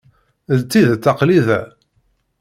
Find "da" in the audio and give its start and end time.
1.47-1.61